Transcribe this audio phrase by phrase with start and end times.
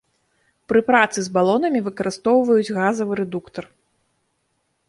[0.71, 3.65] Пры працы з балонамі выкарыстоўваюць газавы рэдуктар.